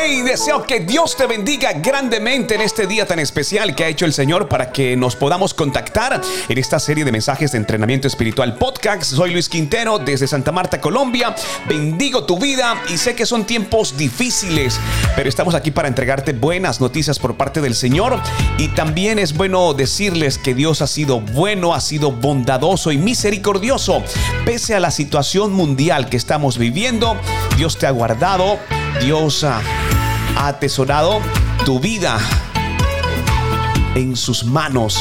[0.00, 4.04] Hey, deseo que Dios te bendiga grandemente en este día tan especial que ha hecho
[4.04, 8.56] el Señor para que nos podamos contactar en esta serie de mensajes de entrenamiento espiritual
[8.56, 9.02] podcast.
[9.02, 11.34] Soy Luis Quintero desde Santa Marta, Colombia.
[11.68, 14.78] Bendigo tu vida y sé que son tiempos difíciles,
[15.16, 18.20] pero estamos aquí para entregarte buenas noticias por parte del Señor
[18.56, 24.04] y también es bueno decirles que Dios ha sido bueno, ha sido bondadoso y misericordioso.
[24.44, 27.16] Pese a la situación mundial que estamos viviendo,
[27.56, 28.58] Dios te ha guardado
[29.00, 29.60] Dios ha
[30.46, 31.20] atesorado
[31.64, 32.18] tu vida
[33.94, 34.98] en sus manos.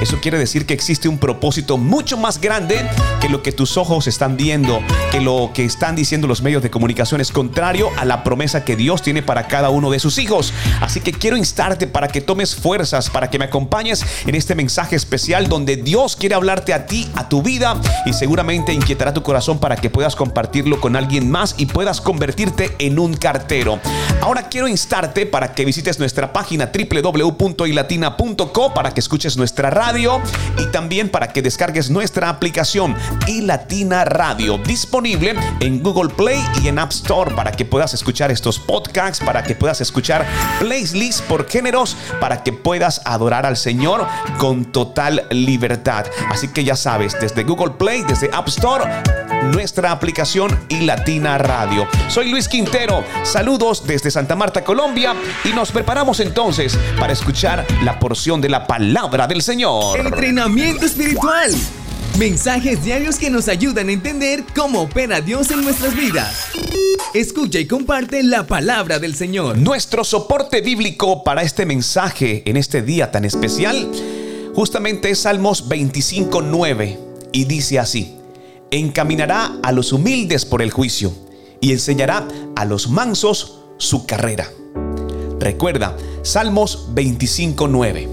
[0.00, 2.88] Eso quiere decir que existe un propósito mucho más grande
[3.20, 6.70] que lo que tus ojos están viendo, que lo que están diciendo los medios de
[6.70, 10.54] comunicación es contrario a la promesa que Dios tiene para cada uno de sus hijos.
[10.80, 14.96] Así que quiero instarte para que tomes fuerzas, para que me acompañes en este mensaje
[14.96, 19.58] especial donde Dios quiere hablarte a ti, a tu vida y seguramente inquietará tu corazón
[19.58, 23.78] para que puedas compartirlo con alguien más y puedas convertirte en un cartero.
[24.22, 31.08] Ahora quiero instarte para que visites nuestra página www.ilatina.co para que escuches nuestra y también
[31.08, 32.94] para que descargues nuestra aplicación
[33.26, 38.30] y Latina Radio disponible en Google Play y en App Store para que puedas escuchar
[38.30, 40.24] estos podcasts, para que puedas escuchar
[40.60, 44.06] playlists por géneros, para que puedas adorar al Señor
[44.38, 46.06] con total libertad.
[46.30, 48.84] Así que ya sabes, desde Google Play, desde App Store,
[49.42, 51.86] nuestra aplicación y Latina Radio.
[52.08, 57.98] Soy Luis Quintero, saludos desde Santa Marta, Colombia, y nos preparamos entonces para escuchar la
[57.98, 59.98] porción de la palabra del Señor.
[59.98, 61.52] Entrenamiento espiritual.
[62.18, 66.46] Mensajes diarios que nos ayudan a entender cómo opera Dios en nuestras vidas.
[67.14, 69.56] Escucha y comparte la palabra del Señor.
[69.56, 73.90] Nuestro soporte bíblico para este mensaje en este día tan especial
[74.54, 76.98] justamente es Salmos 25.9
[77.32, 78.19] y dice así,
[78.70, 81.12] encaminará a los humildes por el juicio
[81.60, 82.26] y enseñará
[82.56, 84.48] a los mansos su carrera.
[85.38, 88.08] Recuerda, Salmos 25.9.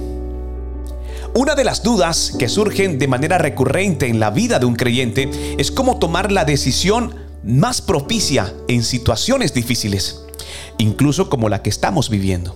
[1.36, 5.30] Una de las dudas que surgen de manera recurrente en la vida de un creyente
[5.58, 10.24] es cómo tomar la decisión más propicia en situaciones difíciles,
[10.78, 12.56] incluso como la que estamos viviendo,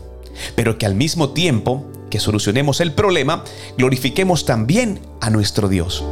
[0.55, 3.43] pero que al mismo tiempo que solucionemos el problema,
[3.77, 6.03] glorifiquemos también a nuestro Dios.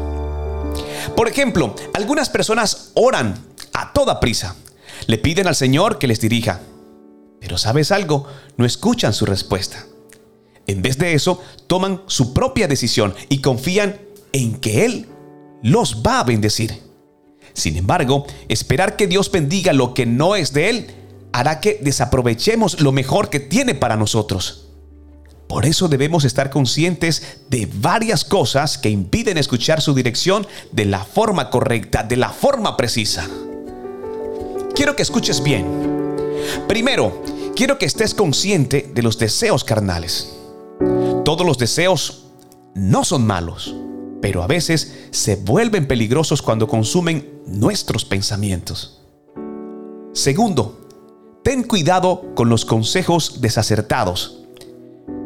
[1.15, 3.35] Por ejemplo, algunas personas oran
[3.73, 4.55] a toda prisa,
[5.07, 6.61] le piden al Señor que les dirija,
[7.39, 8.27] pero ¿sabes algo?
[8.57, 9.85] No escuchan su respuesta.
[10.67, 13.99] En vez de eso, toman su propia decisión y confían
[14.33, 15.07] en que Él
[15.63, 16.79] los va a bendecir.
[17.53, 20.87] Sin embargo, esperar que Dios bendiga lo que no es de Él
[21.31, 24.68] hará que desaprovechemos lo mejor que tiene para nosotros.
[25.49, 31.03] Por eso debemos estar conscientes de varias cosas que impiden escuchar su dirección de la
[31.03, 33.27] forma correcta, de la forma precisa.
[34.75, 35.65] Quiero que escuches bien.
[36.67, 37.23] Primero,
[37.55, 40.37] quiero que estés consciente de los deseos carnales.
[41.25, 42.25] Todos los deseos
[42.75, 43.73] no son malos,
[44.21, 49.01] pero a veces se vuelven peligrosos cuando consumen nuestros pensamientos.
[50.13, 50.87] Segundo,
[51.43, 54.38] ten cuidado con los consejos desacertados.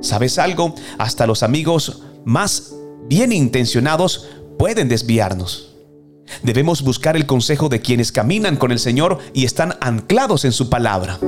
[0.04, 0.76] ¿Sabes algo?
[0.98, 2.74] Hasta los amigos más
[3.08, 4.28] bien intencionados
[4.60, 5.76] pueden desviarnos.
[6.44, 10.70] Debemos buscar el consejo de quienes caminan con el Señor y están anclados en su
[10.70, 11.20] palabra.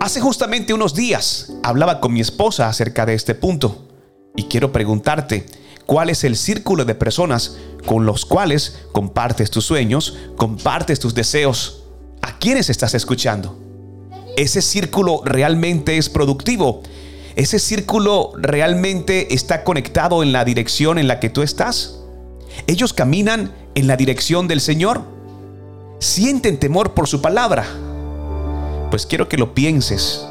[0.00, 3.88] Hace justamente unos días hablaba con mi esposa acerca de este punto
[4.36, 5.44] y quiero preguntarte,
[5.84, 11.84] ¿cuál es el círculo de personas con los cuales compartes tus sueños, compartes tus deseos?
[12.22, 13.58] ¿A quiénes estás escuchando?
[14.38, 16.82] ¿Ese círculo realmente es productivo?
[17.36, 21.98] ¿Ese círculo realmente está conectado en la dirección en la que tú estás?
[22.68, 25.02] ¿Ellos caminan en la dirección del Señor?
[25.98, 27.66] ¿Sienten temor por su palabra?
[28.90, 30.24] Pues quiero que lo pienses.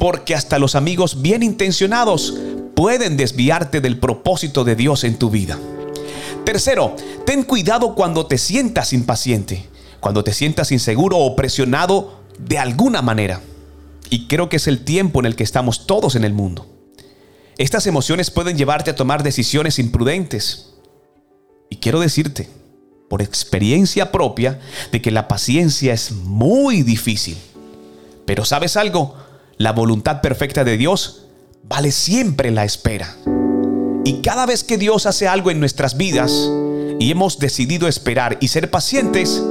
[0.00, 2.34] Porque hasta los amigos bien intencionados
[2.74, 5.56] pueden desviarte del propósito de Dios en tu vida.
[6.44, 9.66] Tercero, ten cuidado cuando te sientas impaciente,
[10.00, 13.40] cuando te sientas inseguro o presionado de alguna manera.
[14.10, 16.66] Y creo que es el tiempo en el que estamos todos en el mundo.
[17.58, 20.74] Estas emociones pueden llevarte a tomar decisiones imprudentes.
[21.70, 22.48] Y quiero decirte,
[23.08, 24.60] por experiencia propia
[24.92, 27.36] de que la paciencia es muy difícil.
[28.26, 29.14] Pero sabes algo,
[29.56, 31.26] la voluntad perfecta de Dios
[31.68, 33.16] vale siempre la espera.
[34.04, 36.32] Y cada vez que Dios hace algo en nuestras vidas
[36.98, 39.42] y hemos decidido esperar y ser pacientes,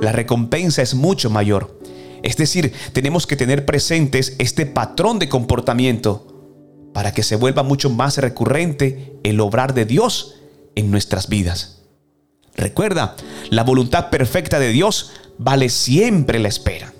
[0.00, 1.80] la recompensa es mucho mayor.
[2.24, 7.90] Es decir, tenemos que tener presentes este patrón de comportamiento para que se vuelva mucho
[7.90, 10.36] más recurrente el obrar de Dios
[10.74, 11.82] en nuestras vidas.
[12.56, 13.14] Recuerda,
[13.50, 16.94] la voluntad perfecta de Dios vale siempre la espera.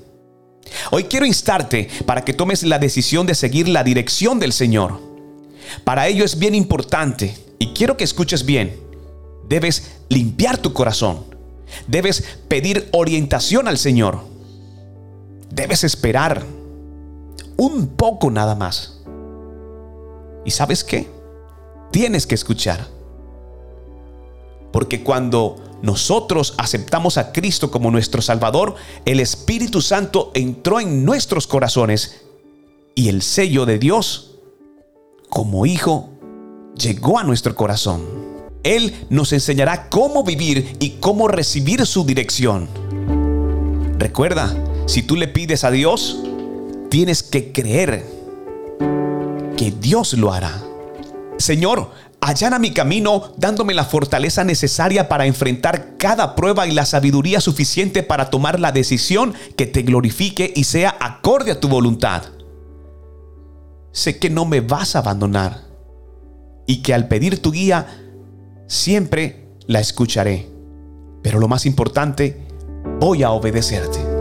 [0.90, 5.00] Hoy quiero instarte para que tomes la decisión de seguir la dirección del Señor.
[5.84, 8.76] Para ello es bien importante, y quiero que escuches bien,
[9.48, 11.24] debes limpiar tu corazón.
[11.86, 14.33] Debes pedir orientación al Señor.
[15.54, 16.44] Debes esperar
[17.56, 19.00] un poco nada más.
[20.44, 21.08] ¿Y sabes qué?
[21.92, 22.88] Tienes que escuchar.
[24.72, 28.74] Porque cuando nosotros aceptamos a Cristo como nuestro Salvador,
[29.04, 32.22] el Espíritu Santo entró en nuestros corazones
[32.96, 34.38] y el sello de Dios
[35.28, 36.10] como hijo
[36.76, 38.02] llegó a nuestro corazón.
[38.64, 42.68] Él nos enseñará cómo vivir y cómo recibir su dirección.
[43.98, 44.52] Recuerda,
[44.86, 46.20] si tú le pides a Dios,
[46.90, 48.04] tienes que creer
[49.56, 50.62] que Dios lo hará.
[51.38, 51.90] Señor,
[52.20, 58.02] allana mi camino dándome la fortaleza necesaria para enfrentar cada prueba y la sabiduría suficiente
[58.02, 62.22] para tomar la decisión que te glorifique y sea acorde a tu voluntad.
[63.92, 65.62] Sé que no me vas a abandonar
[66.66, 67.86] y que al pedir tu guía
[68.66, 70.48] siempre la escucharé.
[71.22, 72.46] Pero lo más importante,
[73.00, 74.13] voy a obedecerte.